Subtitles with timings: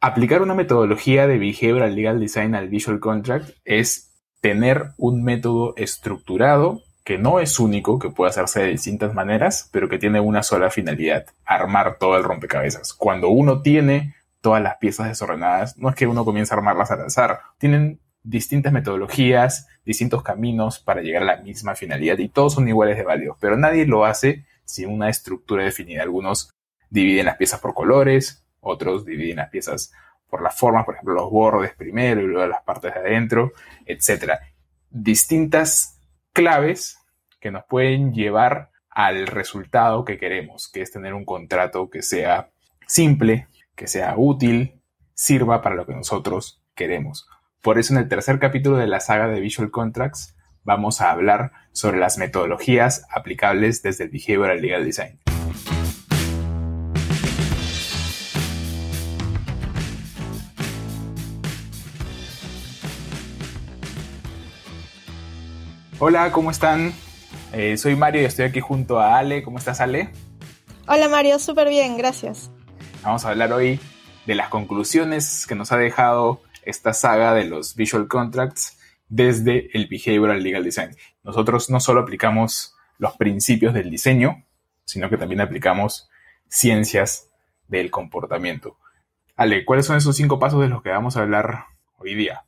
[0.00, 6.82] Aplicar una metodología de Behavioral Legal Design al Visual Contract es tener un método estructurado
[7.02, 10.70] que no es único, que puede hacerse de distintas maneras, pero que tiene una sola
[10.70, 12.94] finalidad, armar todo el rompecabezas.
[12.94, 17.00] Cuando uno tiene todas las piezas desordenadas, no es que uno comience a armarlas al
[17.00, 22.68] azar, tienen distintas metodologías, distintos caminos para llegar a la misma finalidad y todos son
[22.68, 26.04] iguales de válidos, pero nadie lo hace sin una estructura definida.
[26.04, 26.54] Algunos
[26.88, 29.92] dividen las piezas por colores, otros dividen las piezas
[30.28, 33.52] por las formas, por ejemplo, los bordes primero y luego las partes de adentro,
[33.86, 34.32] etc.
[34.90, 35.98] Distintas
[36.32, 36.98] claves
[37.40, 42.50] que nos pueden llevar al resultado que queremos, que es tener un contrato que sea
[42.86, 44.80] simple, que sea útil,
[45.14, 47.28] sirva para lo que nosotros queremos.
[47.62, 51.52] Por eso en el tercer capítulo de la saga de Visual Contracts vamos a hablar
[51.72, 55.18] sobre las metodologías aplicables desde el Behavioral Legal Design.
[66.00, 66.92] Hola, ¿cómo están?
[67.52, 69.42] Eh, soy Mario y estoy aquí junto a Ale.
[69.42, 70.10] ¿Cómo estás, Ale?
[70.86, 71.40] Hola, Mario.
[71.40, 72.52] Súper bien, gracias.
[73.02, 73.80] Vamos a hablar hoy
[74.24, 79.88] de las conclusiones que nos ha dejado esta saga de los Visual Contracts desde el
[79.88, 80.94] Behavioral Legal Design.
[81.24, 84.44] Nosotros no solo aplicamos los principios del diseño,
[84.84, 86.08] sino que también aplicamos
[86.46, 87.28] ciencias
[87.66, 88.76] del comportamiento.
[89.34, 91.64] Ale, ¿cuáles son esos cinco pasos de los que vamos a hablar
[91.96, 92.44] hoy día?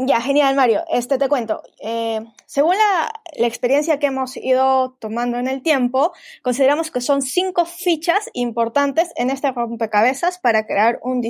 [0.00, 0.84] Ya, genial, Mario.
[0.88, 1.60] Este te cuento.
[1.80, 3.12] Eh, según la,
[3.46, 9.30] experiencia que hemos ido tomando en el tiempo, consideramos que son cinco fichas importantes en
[9.30, 11.20] este rompecabezas para crear un,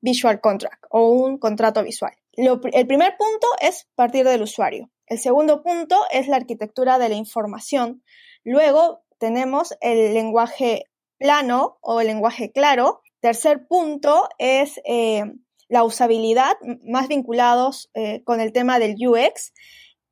[0.00, 2.14] visual contract o un contrato visual.
[2.34, 4.90] el primer punto es partir del usuario.
[5.06, 8.02] El segundo punto es la arquitectura de la información.
[8.42, 10.86] Luego tenemos el lenguaje
[11.18, 13.02] plano o el lenguaje claro.
[13.20, 15.24] Tercer punto es eh,
[15.72, 19.54] la usabilidad, más vinculados eh, con el tema del UX.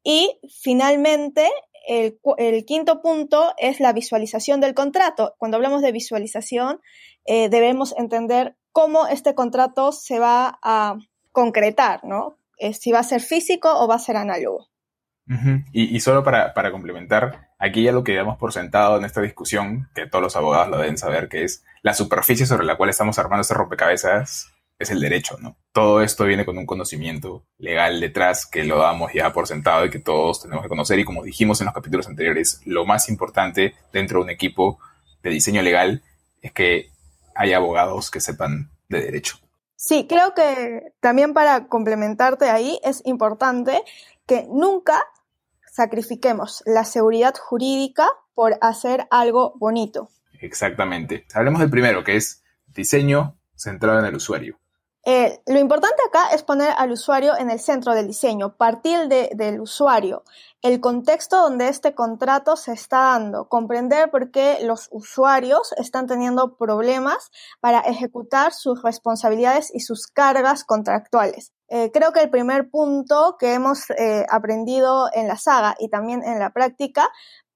[0.03, 1.50] Y finalmente,
[1.86, 5.34] el, quinto punto es la visualización del contrato.
[5.37, 6.81] Cuando hablamos de visualización,
[7.26, 10.97] eh, debemos entender cómo este contrato se va a
[11.31, 12.38] concretar, ¿no?
[12.56, 14.70] Eh, si va a ser físico o va a ser análogo.
[15.72, 19.91] y, solo para, para, complementar, aquí ya lo que damos por sentado en esta discusión,
[19.94, 23.19] que todos los abogados lo deben saber, que es la superficie sobre la cual estamos
[23.19, 25.59] armando este rompecabezas es el derecho, ¿no?
[25.73, 29.91] Todo esto viene con un conocimiento legal detrás que lo damos ya por sentado y
[29.91, 33.75] que todos tenemos que conocer y como dijimos en los capítulos anteriores, lo más importante
[33.93, 34.81] dentro de un equipo
[35.23, 36.03] de diseño legal
[36.41, 36.91] es que
[37.35, 39.37] haya abogados que sepan de derecho.
[39.77, 43.83] Sí, creo que también para complementarte ahí es importante
[44.27, 45.03] que nunca
[45.71, 50.11] sacrifiquemos la seguridad jurídica por hacer algo bonito.
[50.41, 51.27] Exactamente.
[51.35, 54.59] Hablemos del primero, que es diseño centrado en el usuario.
[55.05, 59.61] Eh, lo importante acá es poner al usuario en el centro del diseño, partir del
[59.61, 60.25] usuario,
[60.61, 66.56] el contexto donde este contrato se está dando, comprender por qué los usuarios están teniendo
[66.56, 67.31] problemas
[67.61, 71.55] para ejecutar sus responsabilidades y sus cargas contractuales.
[71.69, 76.22] Eh, creo que el primer punto que hemos eh, aprendido en la saga y también
[76.22, 77.09] en la práctica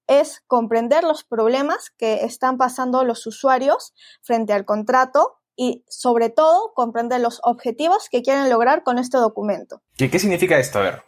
[0.06, 6.72] es comprender los problemas que están pasando los usuarios frente al contrato y sobre todo
[6.74, 9.82] comprender los objetivos que quieren lograr con este documento.
[9.96, 10.78] ¿Qué, ¿Qué significa esto?
[10.78, 11.02] A ver,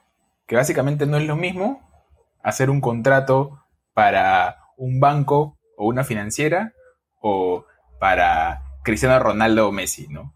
[0.47, 1.81] que básicamente no es lo mismo
[2.43, 6.75] hacer un contrato para un banco o una financiera
[7.21, 7.65] o
[7.99, 10.33] para Cristiano Ronaldo o Messi, ¿no?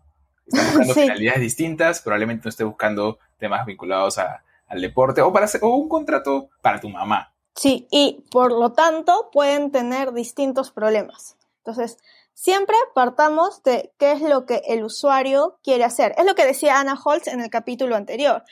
[0.47, 5.61] Están buscando finalidades distintas, probablemente no esté buscando temas vinculados al deporte o, para hacer,
[5.63, 7.33] o un contrato para tu mamá.
[7.55, 11.37] Sí, y por lo tanto pueden tener distintos problemas.
[11.59, 11.99] Entonces,
[12.35, 16.15] Siempre partamos de qué es lo que el usuario quiere hacer.
[16.17, 18.45] Es lo que decía Ana Holtz en el capítulo anterior.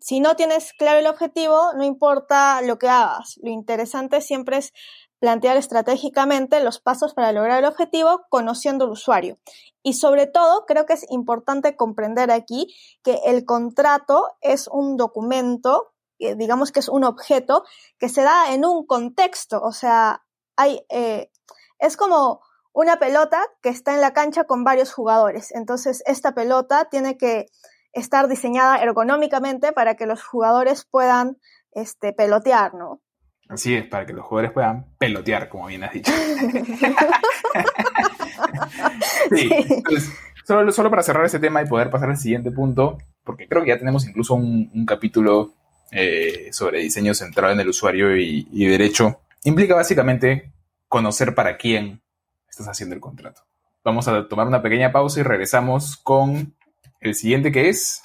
[0.00, 3.38] Si no tienes claro el objetivo, no importa lo que hagas.
[3.42, 4.72] Lo interesante siempre es
[5.18, 9.38] plantear estratégicamente los pasos para lograr el objetivo conociendo al usuario.
[9.82, 15.94] Y sobre todo, creo que es importante comprender aquí que el contrato es un documento,
[16.18, 17.64] digamos que es un objeto
[17.98, 19.60] que se da en un contexto.
[19.62, 20.24] O sea,
[20.56, 21.30] hay, eh,
[21.78, 22.40] es como
[22.76, 25.50] una pelota que está en la cancha con varios jugadores.
[25.54, 27.46] Entonces, esta pelota tiene que
[27.94, 31.38] estar diseñada ergonómicamente para que los jugadores puedan
[31.72, 33.00] este, pelotear, ¿no?
[33.48, 36.12] Así es, para que los jugadores puedan pelotear, como bien has dicho.
[39.34, 40.12] sí, entonces,
[40.44, 43.78] solo, para cerrar este tema y poder pasar al siguiente punto, porque creo que ya
[43.78, 45.54] tenemos incluso un, capítulo
[45.92, 50.52] eh, sobre diseño centrado en el usuario y, y derecho, implica básicamente
[50.88, 52.02] conocer para quién
[52.48, 53.42] estás haciendo el contrato.
[53.84, 56.54] Vamos a tomar una pequeña pausa y regresamos con
[57.00, 58.02] El siguiente que es...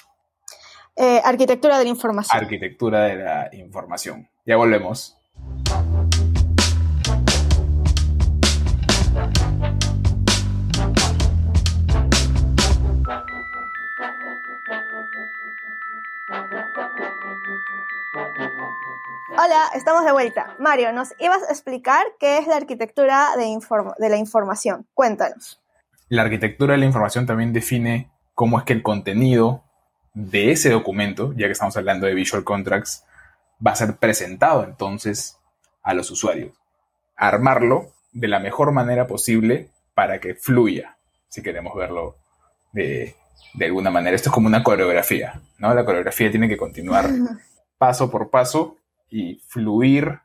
[0.94, 2.38] Eh, arquitectura de la información.
[2.38, 4.28] Arquitectura de la información.
[4.44, 5.18] Ya volvemos.
[19.44, 20.54] Hola, estamos de vuelta.
[20.60, 23.58] Mario, nos ibas a explicar qué es la arquitectura de,
[23.98, 24.86] de, la información.
[24.94, 25.60] Cuéntanos.
[26.08, 29.64] La arquitectura de la información también define cómo es que el contenido
[30.14, 33.04] de ese documento, ya que estamos hablando de visual contracts,
[33.66, 35.40] va a ser presentado entonces
[35.82, 36.52] a los usuarios.
[37.16, 40.98] Armarlo de la mejor manera posible para que fluya,
[41.28, 42.14] si queremos verlo
[42.70, 43.16] de,
[43.54, 44.14] de alguna manera.
[44.14, 45.74] Esto es como una coreografía, ¿no?
[45.74, 47.10] La coreografía tiene que continuar
[47.76, 48.76] paso por paso
[49.12, 50.20] y fluir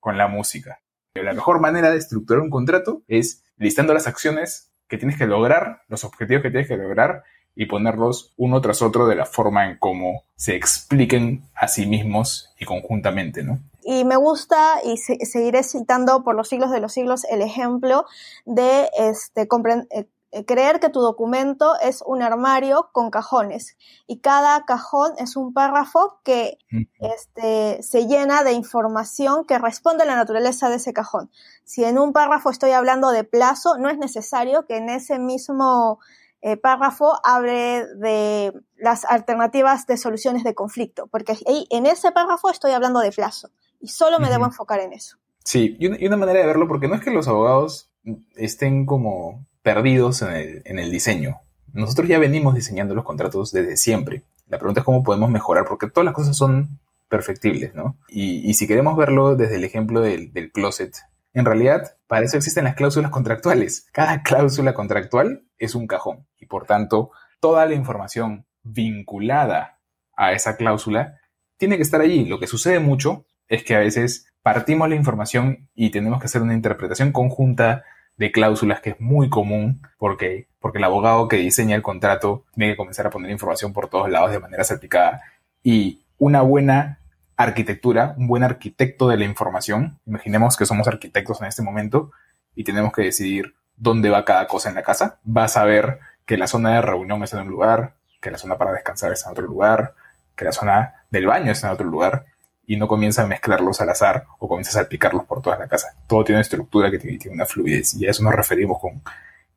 [0.00, 0.80] con la música.
[1.14, 5.82] La mejor manera de estructurar un contrato es listando las acciones que tienes que lograr,
[5.88, 7.22] los objetivos que tienes que lograr
[7.54, 12.52] y ponerlos uno tras otro de la forma en cómo se expliquen a sí mismos
[12.58, 13.60] y conjuntamente, ¿no?
[13.84, 18.06] Y me gusta, y seguiré citando por los siglos de los siglos, el ejemplo
[18.44, 20.06] de este, eh,
[20.46, 23.76] creer que tu documento es un armario con cajones
[24.06, 26.58] y cada cajón es un párrafo que
[27.00, 31.30] este, se llena de información que responde a la naturaleza de ese cajón.
[31.64, 36.00] Si en un párrafo estoy hablando de plazo, no es necesario que en ese mismo
[36.40, 42.72] eh, párrafo hable de las alternativas de soluciones de conflicto, porque en ese párrafo estoy
[42.72, 43.50] hablando de plazo
[43.80, 45.18] y solo me debo enfocar en eso.
[45.44, 47.90] Sí, y una manera de verlo, porque no es que los abogados
[48.36, 51.40] estén como perdidos en el, diseño.
[51.72, 54.22] Nosotros ya venimos diseñando los contratos desde siempre.
[54.48, 57.96] La pregunta es cómo podemos mejorar, porque todas las cosas son perfectibles, ¿no?
[58.08, 60.94] Y, si queremos verlo desde el ejemplo del, del, closet,
[61.34, 63.86] en realidad para eso existen las cláusulas contractuales.
[63.92, 67.10] Cada cláusula contractual es un cajón y por tanto
[67.40, 69.78] toda la información vinculada
[70.16, 71.18] a esa cláusula
[71.56, 72.24] tiene que estar allí.
[72.24, 76.42] Lo que sucede mucho es que a veces partimos la información y tenemos que hacer
[76.42, 77.84] una interpretación conjunta
[78.16, 82.72] de cláusulas que es muy común porque, porque el abogado que diseña el contrato tiene
[82.72, 85.22] que comenzar a poner información por todos lados de manera salpicada.
[85.62, 86.98] Y una buena
[87.36, 92.12] arquitectura, un buen arquitecto de la información, imaginemos que somos arquitectos en este momento
[92.54, 96.36] y tenemos que decidir dónde va cada cosa en la casa, va a saber que
[96.36, 99.32] la zona de reunión es en un lugar, que la zona para descansar es en
[99.32, 99.94] otro lugar,
[100.36, 102.26] que la zona del baño es en otro lugar,
[102.72, 105.94] y no comienza a mezclarlos al azar o comienza a salpicarlos por toda la casa.
[106.06, 109.02] Todo tiene una estructura que tiene, una fluidez y a eso nos referimos con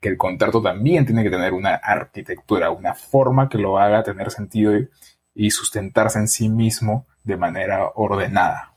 [0.02, 4.32] que el contrato también tiene que tener una arquitectura, una forma que lo haga tener
[4.32, 4.74] sentido
[5.34, 8.74] y, sustentarse en sí mismo de manera ordenada.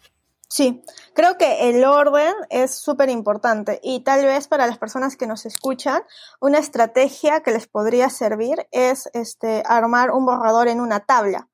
[0.49, 5.26] Sí, creo que el orden es súper importante y tal vez para las personas que
[5.26, 6.02] nos escuchan,
[6.40, 11.49] una estrategia que les podría servir es este, armar un borrador en una tabla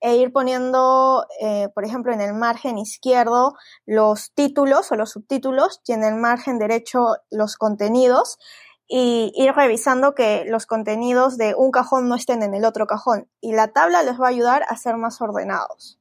[0.00, 3.54] e ir poniendo, eh, por ejemplo, en el margen izquierdo
[3.86, 8.38] los títulos o los subtítulos y en el margen derecho los contenidos
[8.88, 13.28] y ir revisando que los contenidos de un cajón no estén en el otro cajón.
[13.40, 15.98] Y la tabla les va a ayudar a ser más ordenados.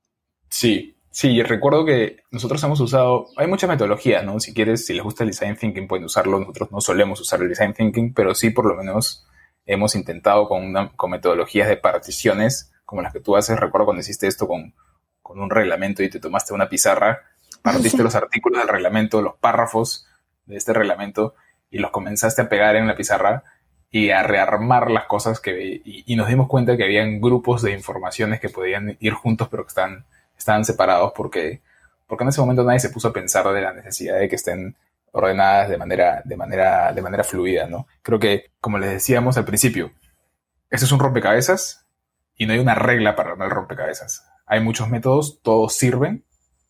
[0.50, 4.40] Sí, sí, recuerdo que nosotros hemos usado, hay muchas metodologías, ¿no?
[4.40, 6.40] Si quieres, si les gusta el design thinking, pueden usarlo.
[6.40, 9.28] Nosotros no solemos usar el design thinking, pero sí por lo menos
[9.66, 13.60] hemos intentado con, con metodologías de particiones como las que tú haces.
[13.60, 14.74] Recuerdo cuando hiciste esto con,
[15.24, 17.22] un reglamento y te tomaste una pizarra,
[17.62, 20.08] partiste los artículos del reglamento, los párrafos
[20.46, 21.36] de este reglamento
[21.70, 23.44] y los comenzaste a pegar en la pizarra
[23.92, 28.40] y a rearmar las cosas que y, nos dimos cuenta que habían grupos de informaciones
[28.40, 30.06] que podían ir juntos pero que están,
[30.38, 31.60] estaban separados porque,
[32.08, 34.78] porque en ese momento nadie se puso a pensar de la necesidad de que estén
[35.12, 37.86] ordenadas de manera, de manera, de manera fluida, ¿no?
[38.02, 39.92] Creo que, como les decíamos al principio,
[40.70, 41.87] este es un rompecabezas
[42.38, 44.26] y no hay una regla para armar el rompecabezas.
[44.46, 46.24] Hay muchos métodos, todos sirven.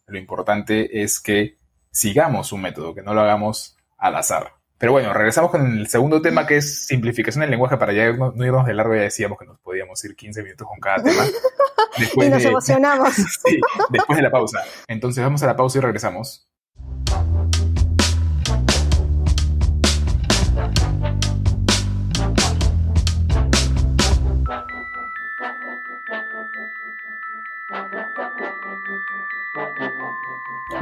[0.07, 1.57] Lo importante es que
[1.91, 4.53] sigamos un método, que no lo hagamos al azar.
[4.77, 8.33] Pero bueno, regresamos con el segundo tema que es simplificación del lenguaje para ya no,
[8.45, 8.95] irnos de largo.
[8.95, 11.23] Ya decíamos que nos podíamos ir 15 minutos con cada tema.
[12.25, 13.13] y nos emocionamos.
[13.15, 13.59] sí,
[13.89, 14.63] después de la pausa.
[14.87, 16.47] Entonces vamos a la pausa y regresamos.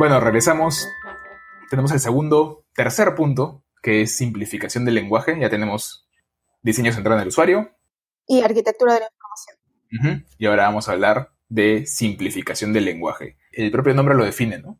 [0.05, 0.87] Bueno, regresamos.
[1.71, 5.35] Tenemos el segundo, tercer punto, que es simplificación del lenguaje.
[5.39, 6.07] Ya tenemos
[6.61, 7.71] diseño centrado en el usuario.
[8.27, 10.27] Y arquitectura de la información.
[10.37, 13.39] Y ahora vamos a hablar de simplificación del lenguaje.
[13.51, 14.79] El propio nombre lo define, ¿no?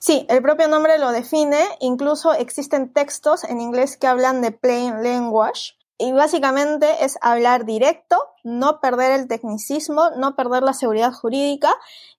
[0.00, 1.62] Sí, el propio nombre lo define.
[1.78, 5.74] Incluso existen textos en inglés que hablan de plain language.
[6.02, 11.72] Y básicamente es hablar directo, no perder el tecnicismo, no perder la seguridad jurídica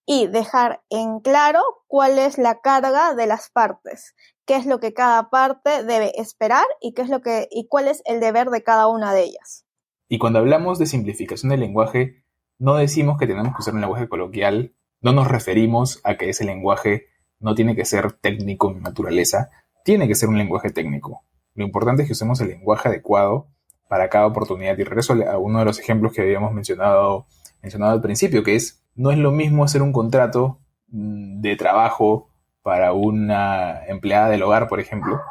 [0.05, 4.93] y dejar en claro cuál es la carga de las partes, qué es lo que
[4.93, 8.63] cada parte debe esperar y qué es lo que y cuál es el deber de
[8.63, 9.65] cada una de ellas.
[10.07, 12.23] Y cuando hablamos de simplificación del lenguaje,
[12.59, 16.45] no decimos que tenemos que usar un lenguaje coloquial, no nos referimos a que ese
[16.45, 17.07] lenguaje
[17.41, 19.49] no tiene que ser técnico en naturaleza,
[19.83, 21.25] tiene que ser un lenguaje técnico.
[21.53, 23.49] Lo importante es que usemos el lenguaje adecuado
[23.93, 24.75] para cada oportunidad.
[24.75, 27.27] Y regreso a uno de los ejemplos que habíamos mencionado,
[27.61, 30.57] mencionado al principio, que es, no es lo mismo hacer un contrato
[30.87, 32.27] mm, de trabajo
[32.63, 35.21] para una empleada del hogar, por ejemplo,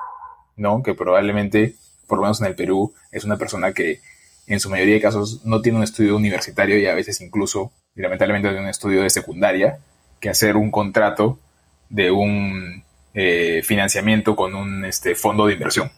[0.54, 0.84] ¿no?
[0.84, 1.74] Que probablemente,
[2.06, 3.98] por lo menos en el Perú, es una persona que
[4.46, 8.48] en su mayoría de casos no tiene un estudio universitario y a veces incluso, lamentablemente,
[8.48, 9.80] tiene un estudio de secundaria,
[10.20, 11.40] que hacer un contrato
[11.88, 15.90] de un eh, financiamiento con un este, fondo de inversión,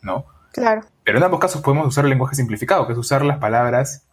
[0.00, 0.26] ¿no?
[0.52, 0.82] Claro.
[1.04, 4.06] Pero en ambos casos podemos usar el lenguaje simplificado, que es usar las palabras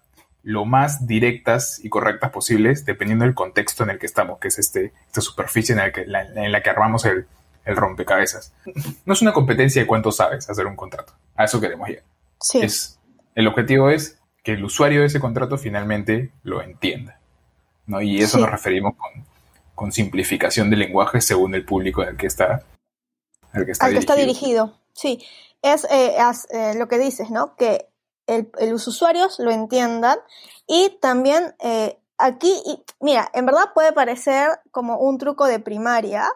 [0.44, 4.60] lo más directas y correctas posibles, dependiendo del contexto en el que estamos, que es
[4.60, 7.28] este, esta superficie en la que, en la que armamos el,
[7.64, 8.54] el, rompecabezas.
[9.06, 11.14] No es una competencia de cuánto sabes hacer un contrato.
[11.36, 12.04] A eso queremos ir.
[12.40, 12.60] Sí.
[12.60, 13.00] Es,
[13.36, 17.20] el objetivo es que el usuario de ese contrato finalmente lo entienda.
[17.86, 18.02] ¿no?
[18.02, 19.26] Y eso nos referimos con,
[19.76, 22.64] con, simplificación del lenguaje según el público el que está,
[23.54, 24.76] al que está, al que está dirigido.
[24.94, 25.20] Sí
[25.62, 26.16] es eh,
[26.50, 27.56] eh, lo que dices, ¿no?
[27.56, 27.88] Que
[28.60, 30.18] los usuarios lo entiendan
[30.66, 32.62] y también eh, aquí,
[33.02, 36.30] mira, en verdad puede parecer como un truco de primaria,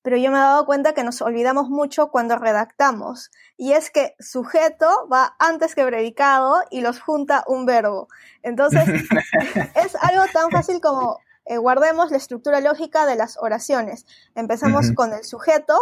[0.00, 3.30] pero yo me he dado cuenta que nos olvidamos mucho cuando redactamos.
[3.56, 8.08] Y es que sujeto va antes que predicado y los junta un verbo.
[8.42, 8.84] Entonces,
[9.74, 14.06] es algo tan fácil como guardemos la estructura lógica de las oraciones.
[14.34, 15.78] Empezamos con el sujeto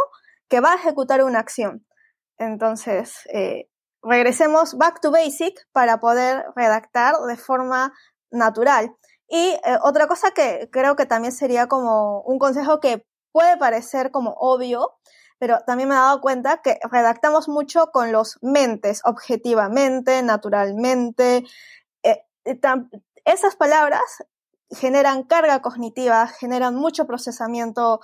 [0.49, 1.85] que va a ejecutar una acción.
[2.41, 3.69] Entonces, eh,
[4.03, 7.93] regresemos back to basic para poder redactar de forma
[8.31, 8.97] natural.
[9.29, 14.11] Y eh, otra cosa que creo que también sería como un consejo que puede parecer
[14.11, 14.97] como obvio,
[15.39, 21.45] pero también me he dado cuenta que redactamos mucho con los mentes, objetivamente, naturalmente.
[22.03, 22.25] Eh,
[23.27, 24.25] esas palabras
[24.71, 28.01] generan carga cognitiva, generan mucho procesamiento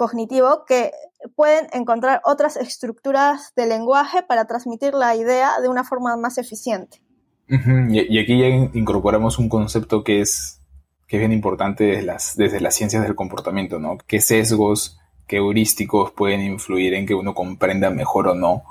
[0.00, 0.92] cognitivo que
[1.36, 7.02] pueden encontrar otras estructuras de lenguaje para transmitir la idea de una forma más eficiente.
[7.46, 10.62] y, aquí ya incorporamos un concepto que es,
[11.06, 13.98] que es bien importante desde las, desde las ciencias del comportamiento, ¿no?
[14.06, 18.62] ¿Qué sesgos, qué heurísticos pueden influir en que uno comprenda mejor o no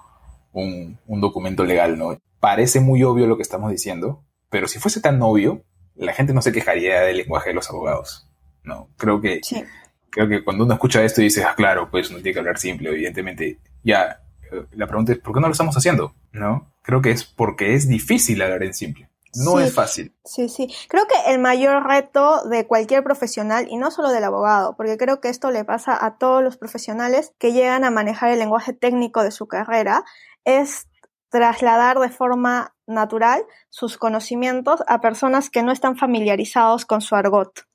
[0.51, 2.17] un, un documento legal, ¿no?
[2.39, 5.61] Parece muy obvio lo que estamos diciendo, pero si fuese tan obvio,
[5.95, 8.27] la gente no se quejaría del lenguaje de los abogados.
[8.63, 9.63] No, creo que sí
[10.09, 12.57] creo que cuando uno escucha esto y dice, ah, claro, pues uno tiene que hablar
[12.57, 16.15] simple, evidentemente, ya, eh, la pregunta es, ¿por qué no lo estamos haciendo?
[16.31, 16.71] ¿No?
[16.83, 19.09] Creo que es porque es difícil hablar en simple.
[19.35, 20.15] No es fácil.
[20.25, 20.73] Sí, sí.
[20.87, 25.21] Creo que el mayor reto de cualquier profesional, y no solo del abogado, porque creo
[25.21, 29.23] que esto le pasa a todos los profesionales que llegan a manejar el lenguaje técnico
[29.23, 30.03] de su carrera,
[30.45, 30.87] es
[31.29, 37.67] trasladar de forma natural sus conocimientos a personas que no están familiarizados con su argot.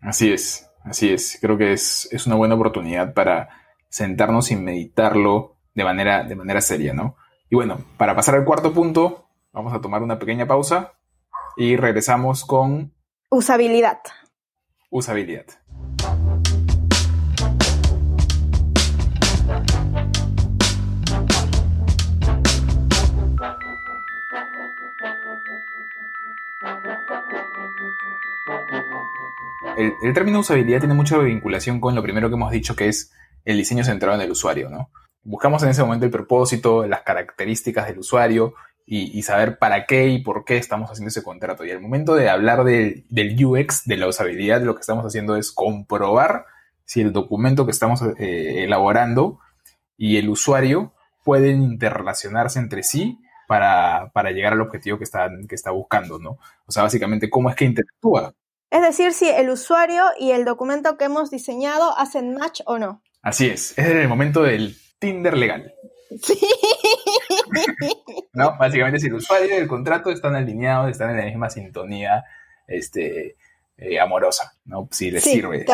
[0.00, 0.67] Así es.
[0.84, 3.48] Así es, creo que es, una buena oportunidad para
[3.88, 7.16] sentarnos y meditarlo de manera, de manera seria, ¿no?
[7.50, 10.92] Y bueno, para pasar al cuarto punto, vamos a tomar una pequeña pausa
[11.56, 12.94] y regresamos con...
[13.30, 13.98] Usabilidad.
[14.90, 15.46] Usabilidad.
[30.02, 33.12] El, término usabilidad tiene mucha vinculación con lo primero que hemos dicho, que es
[33.44, 34.90] el diseño centrado en el usuario, ¿no?
[35.22, 38.54] Buscamos en ese momento el propósito, las características del usuario
[38.86, 41.64] y, saber para qué y por qué estamos haciendo ese contrato.
[41.64, 43.04] Y al momento de hablar del
[43.44, 46.46] UX, de la usabilidad, lo que estamos haciendo es comprobar
[46.86, 49.40] si el documento que estamos eh, elaborando
[49.98, 55.72] y el usuario pueden interrelacionarse entre sí para, llegar al objetivo que está, que está
[55.72, 56.38] buscando, ¿no?
[56.66, 58.32] O sea, básicamente, cómo es que interactúa
[58.70, 63.02] es decir, si el usuario y el documento que hemos diseñado hacen match o no.
[63.22, 65.72] Así es, es el momento del Tinder legal.
[66.22, 66.38] Sí.
[68.32, 68.56] ¿No?
[68.58, 72.24] Básicamente, si el usuario y el contrato están alineados, están en la misma sintonía
[72.66, 73.36] este,
[73.76, 74.88] eh, amorosa, ¿no?
[74.90, 75.64] Si les sirve.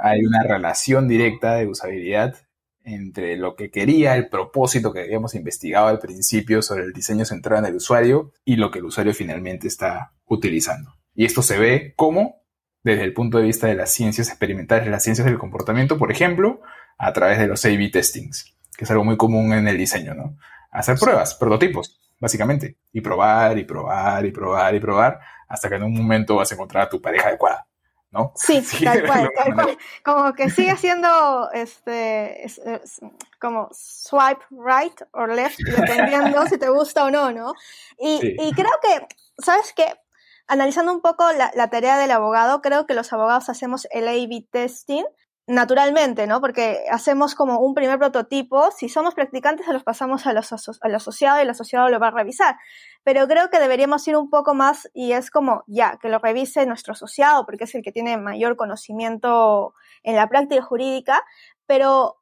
[0.00, 2.36] hay, una relación directa de usabilidad
[2.84, 7.62] entre lo que quería, el propósito que habíamos investigado al principio sobre el diseño centrado
[7.62, 10.94] en el usuario y lo que el usuario finalmente está utilizando.
[11.14, 12.42] Y esto se ve como,
[12.82, 16.60] desde el punto de vista de las ciencias experimentales, las ciencias del comportamiento, por ejemplo,
[16.98, 20.36] a través de los A-B testings, que es algo muy común en el diseño, ¿no?
[20.70, 22.78] Hacer pruebas, prototipos, básicamente.
[22.92, 26.54] Y probar, y probar, y probar, y probar, hasta que en un momento vas a
[26.54, 27.66] encontrar a tu pareja adecuada.
[28.12, 28.32] ¿No?
[28.36, 29.78] Sí, tal cual, tal cual.
[30.04, 32.46] Como que sigue siendo este,
[33.40, 37.54] como swipe right o left, dependiendo si te gusta o no, ¿no?
[37.98, 39.06] Y, y creo que,
[39.38, 39.94] ¿sabes qué?
[40.46, 44.46] Analizando un poco la, la, tarea del abogado, creo que los abogados hacemos el A-B
[44.50, 45.04] testing
[45.46, 46.40] naturalmente, ¿no?
[46.40, 51.42] Porque hacemos como un primer prototipo, si somos practicantes se los pasamos al asociado y
[51.42, 52.56] el asociado lo va a revisar.
[53.02, 56.64] Pero creo que deberíamos ir un poco más y es como, ya, que lo revise
[56.66, 61.22] nuestro asociado porque es el que tiene mayor conocimiento en la práctica jurídica,
[61.66, 62.16] pero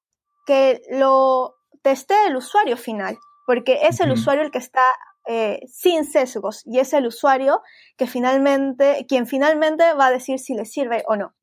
[0.47, 4.85] que lo teste el usuario final, porque es el usuario el que está
[5.27, 7.61] eh, sin sesgos y es el usuario
[7.97, 11.35] que finalmente, quien finalmente va a decir si le sirve o no.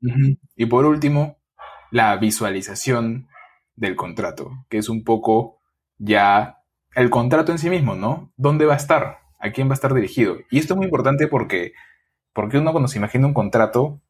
[0.55, 1.37] Y por último,
[1.91, 3.27] la visualización
[3.75, 5.59] del contrato, que es un poco
[5.97, 6.63] ya
[6.95, 8.31] el contrato en sí mismo, ¿no?
[8.37, 9.19] ¿Dónde va a estar?
[9.39, 10.37] ¿A quién va a estar dirigido?
[10.49, 11.73] Y esto es muy importante porque,
[12.33, 14.01] porque uno cuando se imagina un contrato,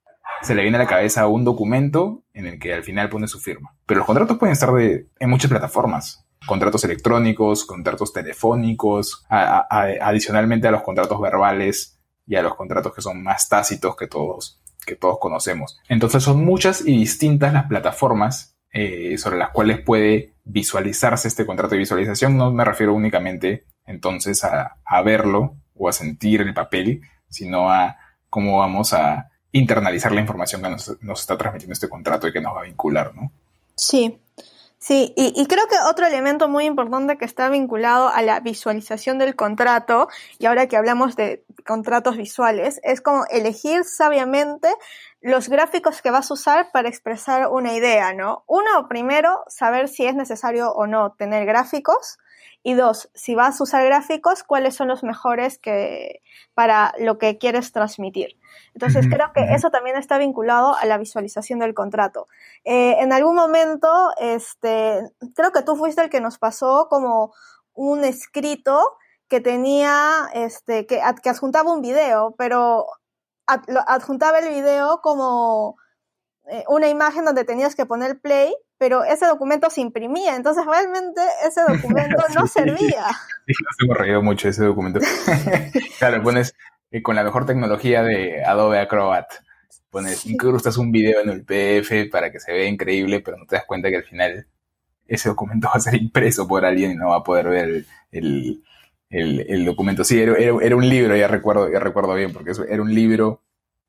[0.41, 3.39] se le viene a la cabeza un documento en el que al final pone su
[3.39, 3.75] firma.
[3.85, 6.25] Pero los contratos pueden estar de, en muchas plataformas.
[6.45, 13.21] Contratos electrónicos, contratos telefónicos, adicionalmente a los contratos verbales y a los contratos que son
[13.21, 15.79] más tácitos que todos que todos conocemos.
[15.89, 21.75] Entonces son muchas y distintas las plataformas eh, sobre las cuales puede visualizarse este contrato
[21.75, 22.37] de visualización.
[22.37, 27.97] No me refiero únicamente entonces a, verlo o a sentir el papel, sino a
[28.29, 32.55] cómo vamos a internalizar la información que nos, está transmitiendo este contrato y que nos
[32.55, 33.31] va a vincular, ¿no?
[33.75, 34.19] Sí,
[34.79, 39.35] Sí, y, creo que otro elemento muy importante que está vinculado a la visualización del
[39.35, 44.73] contrato, y ahora que hablamos de contratos visuales, es como elegir sabiamente
[45.21, 48.43] los gráficos que vas a usar para expresar una idea, ¿no?
[48.47, 52.17] Uno, primero, saber si es necesario o no tener gráficos.
[52.63, 56.21] Y dos, si vas a usar gráficos, cuáles son los mejores que,
[56.53, 58.37] para lo que quieres transmitir.
[58.73, 62.27] Entonces, creo que eso también está vinculado a la visualización del contrato.
[62.65, 65.01] Eh, en algún momento, este,
[65.35, 67.33] creo que tú fuiste el que nos pasó como
[67.73, 72.87] un escrito que tenía, este, que, que adjuntaba un video, pero
[73.45, 75.77] adjuntaba el video como
[76.49, 81.21] eh, una imagen donde tenías que poner play, pero ese documento se imprimía, entonces realmente
[81.45, 83.05] ese documento no servía.
[83.45, 84.99] Sí, nos hemos reído mucho ese documento.
[85.99, 86.55] claro, pones
[86.91, 89.27] eh, con la mejor tecnología de Adobe Acrobat,
[89.89, 93.55] pones, incrustas un video en el PDF para que se vea increíble, pero no te
[93.55, 94.47] das cuenta que al final
[95.07, 98.63] ese documento va a ser impreso por alguien y no va a poder ver el,
[99.65, 100.03] documento.
[100.03, 103.43] Sí, era, era, un libro, ya recuerdo, ya recuerdo bien, porque era un libro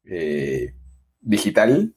[0.04, 0.74] eh,
[1.20, 1.94] digital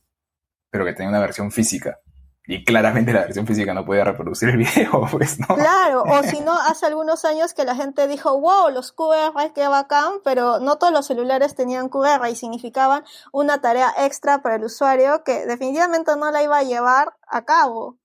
[0.71, 1.99] pero que tenía una versión física.
[2.47, 5.53] Y claramente la versión física no podía reproducir el video, pues, ¿no?
[5.55, 9.67] Claro, o si no, hace algunos años que la gente dijo, wow, los QR, qué
[9.67, 14.63] bacán, pero no todos los celulares tenían QR y significaban una tarea extra para el
[14.63, 17.99] usuario que definitivamente no la iba a llevar a cabo.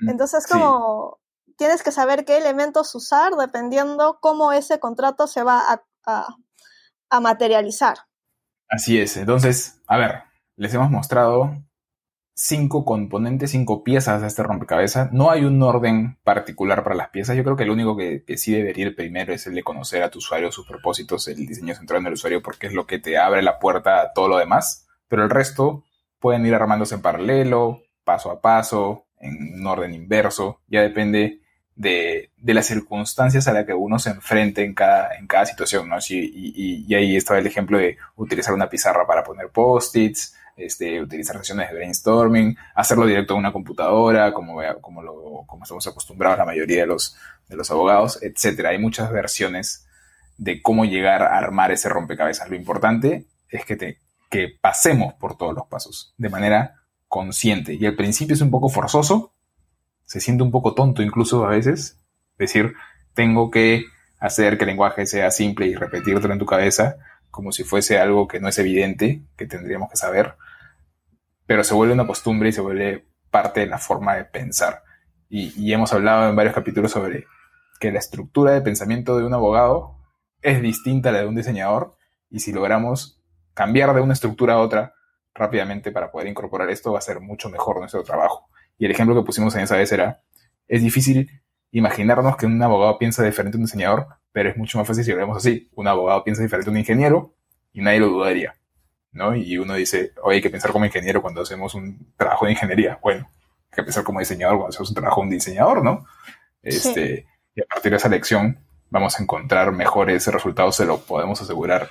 [0.00, 1.18] Mm, Entonces, como
[1.56, 7.98] tienes que saber qué elementos usar dependiendo cómo ese contrato se va a, materializar.
[8.68, 9.16] Así es.
[9.16, 10.22] Entonces, a ver,
[10.56, 11.56] les hemos mostrado
[12.34, 15.12] cinco componentes, cinco piezas de este rompecabezas.
[15.12, 17.36] No hay un orden particular para las piezas.
[17.36, 20.10] Yo creo que el único que, sí debería ir primero es el de conocer a
[20.10, 23.18] tu usuario, sus propósitos, el diseño centrado en el usuario, porque es lo que te
[23.18, 24.86] abre la puerta a todo lo demás.
[25.08, 25.84] Pero el resto
[26.18, 30.60] pueden ir armándose en paralelo, paso a paso, en un orden inverso.
[30.68, 31.40] Ya depende
[31.76, 35.98] de, las circunstancias a las que uno se enfrente en cada, en cada situación, ¿no?
[36.08, 41.36] y, y ahí está el ejemplo de utilizar una pizarra para poner post-its, este, utilizar
[41.36, 46.46] sesiones de brainstorming, hacerlo directo en una computadora, como, como, lo, como estamos acostumbrados la
[46.46, 47.16] mayoría de los,
[47.48, 48.70] de los abogados, etcétera.
[48.70, 49.86] Hay muchas versiones
[50.38, 52.48] de cómo llegar a armar ese rompecabezas.
[52.48, 57.74] Lo importante es que, te, que pasemos por todos los pasos de manera consciente.
[57.74, 59.34] Y al principio es un poco forzoso,
[60.06, 62.00] se siente un poco tonto incluso a veces,
[62.38, 62.74] decir,
[63.14, 63.84] tengo que
[64.18, 66.96] hacer que el lenguaje sea simple y repetírtelo en tu cabeza
[67.36, 70.36] como si fuese algo que no es evidente, que tendríamos que saber,
[71.44, 74.82] pero se vuelve una costumbre y se vuelve parte de la forma de pensar.
[75.28, 77.26] Y, hemos hablado en varios capítulos sobre
[77.78, 79.98] que la estructura de pensamiento de un abogado
[80.40, 81.98] es distinta a la de un diseñador
[82.30, 84.94] y si logramos cambiar de una estructura a otra
[85.34, 88.48] rápidamente para poder incorporar esto va a ser mucho mejor nuestro trabajo.
[88.78, 90.22] Y el ejemplo que pusimos en esa vez era,
[90.68, 91.30] es difícil
[91.70, 95.10] imaginarnos que un abogado piensa diferente a un diseñador, pero es mucho más fácil si
[95.10, 95.70] lo vemos así.
[95.74, 97.34] Un abogado piensa diferente a un ingeniero
[97.72, 98.54] y nadie lo dudaría.
[99.16, 99.34] ¿no?
[99.34, 102.98] Y uno dice, oye, hay que pensar como ingeniero cuando hacemos un trabajo de ingeniería.
[103.02, 103.28] Bueno,
[103.70, 106.04] hay que pensar como diseñador cuando hacemos un trabajo de un diseñador, ¿no?
[106.62, 108.60] Este, Y a partir de esa lección
[108.90, 111.88] vamos a encontrar mejores resultados, se lo podemos asegurar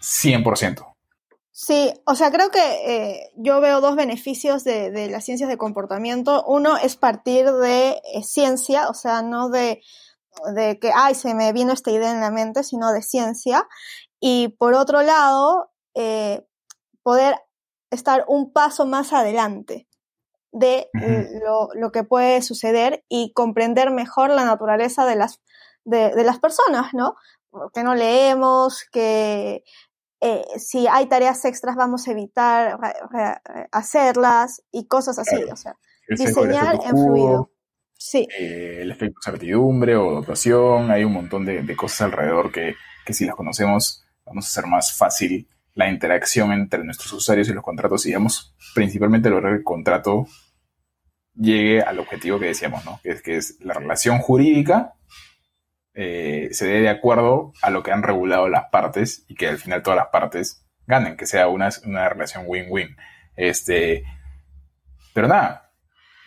[0.00, 0.95] 100%.
[1.58, 5.56] Sí, o sea, creo que eh, yo veo dos beneficios de, de, las ciencias de
[5.56, 6.44] comportamiento.
[6.46, 9.80] Uno es partir de eh, ciencia, o sea, no de,
[10.54, 13.66] de que, ay, se me vino esta idea en la mente, sino de ciencia.
[14.20, 16.46] Y por otro lado, eh,
[17.02, 17.36] poder
[17.90, 19.88] estar un paso más adelante
[20.52, 20.90] de
[21.42, 25.40] lo, lo, que puede suceder y comprender mejor la naturaleza de las,
[25.86, 27.16] de, de las personas, ¿no?
[27.72, 29.64] Que no leemos, que
[30.20, 32.78] eh, si hay tareas extras vamos a evitar
[33.70, 35.76] hacerlas y cosas así, o sea,
[36.08, 37.50] diseñar en fluido.
[37.98, 38.28] Sí.
[38.38, 42.74] Eh, el efecto certidumbre o dotación, hay un montón de, de cosas alrededor que,
[43.04, 47.52] que, si las conocemos vamos a hacer más fácil la interacción entre nuestros usuarios y
[47.52, 50.26] los contratos y digamos principalmente lograr que el contrato
[51.34, 53.00] llegue al objetivo que decíamos, ¿no?
[53.02, 54.94] Que es, que es la relación jurídica
[55.98, 59.56] eh, se dé de acuerdo a lo que han regulado las partes y que al
[59.56, 62.94] final todas las partes ganen, que sea una, una relación win-win.
[63.34, 64.04] Este,
[65.14, 65.72] pero nada,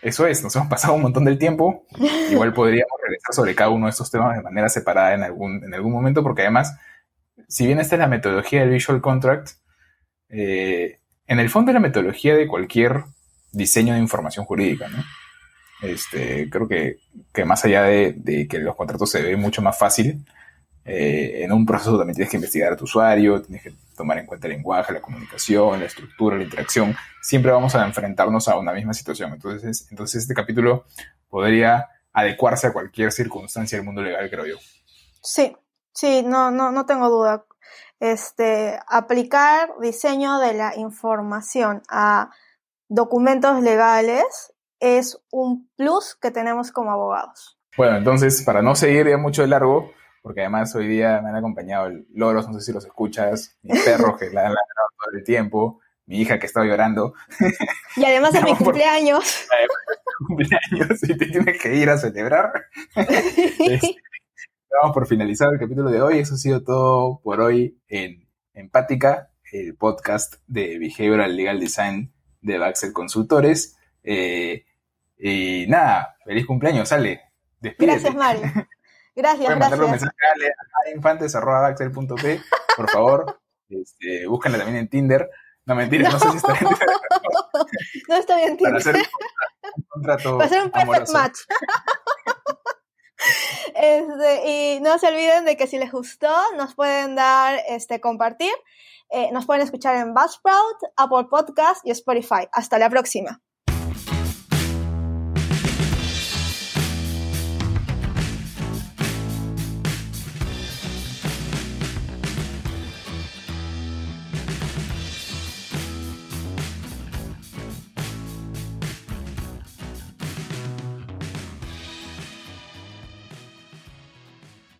[0.01, 1.85] eso es, nos hemos pasado un montón del tiempo.
[2.31, 5.71] Igual podríamos regresar sobre cada uno de estos temas de manera separada en algún, en
[5.71, 6.75] algún momento, porque además,
[7.47, 9.51] si bien esta es la metodología del Visual Contract,
[10.29, 13.03] eh, en el fondo es la metodología de cualquier
[13.51, 15.03] diseño de información jurídica, ¿no?
[15.81, 16.99] Este, creo que,
[17.33, 20.25] que más allá de, de, que los contratos se ve mucho más fácil,
[20.91, 24.25] eh, en un proceso también tienes que investigar a tu usuario, tienes que tomar en
[24.25, 26.95] cuenta el lenguaje, la comunicación, la estructura, la interacción.
[27.21, 29.33] Siempre vamos a enfrentarnos a una misma situación.
[29.33, 30.85] Entonces, entonces este capítulo
[31.29, 34.55] podría adecuarse a cualquier circunstancia del mundo legal, creo yo.
[35.21, 35.55] Sí,
[35.93, 37.45] sí, no, no, no tengo duda.
[37.99, 42.31] Este, aplicar diseño de la información a
[42.87, 47.59] documentos legales es un plus que tenemos como abogados.
[47.77, 51.35] Bueno, entonces, para no seguir ya mucho de largo, porque además hoy día me han
[51.35, 55.17] acompañado el Loros, no sé si los escuchas, mi perro que la han ladrado todo
[55.17, 57.13] el tiempo, mi hija que estaba llorando.
[57.95, 59.47] Y además es mi cumpleaños.
[60.27, 62.51] cumpleaños y te tienes que ir a celebrar.
[62.95, 63.95] Este,
[64.81, 66.19] vamos por finalizar el capítulo de hoy.
[66.19, 72.11] Eso ha sido todo por hoy en Empática, el podcast de Behavioral Legal Design
[72.41, 73.77] de Baxel Consultores.
[74.03, 74.65] Eh,
[75.19, 77.21] y nada, feliz cumpleaños, sale.
[77.59, 77.99] Despídete.
[77.99, 78.41] Gracias, Mario.
[79.15, 79.79] Gracias, Pueden gracias.
[79.81, 80.13] un mensaje
[80.85, 82.41] a infantes.p,
[82.75, 83.39] por favor.
[83.71, 85.29] Este, búsquenla también en Tinder.
[85.65, 86.87] No, mentira, no, no sé si está en Tinder.
[88.07, 88.71] No está bien Tinder.
[88.71, 88.95] Para hacer
[89.75, 91.13] un contrato Para hacer un perfect amoroso.
[91.13, 91.37] match.
[93.75, 98.51] Este, y no se olviden de que si les gustó, nos pueden dar, este, compartir.
[99.09, 102.47] Eh, nos pueden escuchar en Buzzsprout, Apple Podcast y Spotify.
[102.51, 103.41] Hasta la próxima.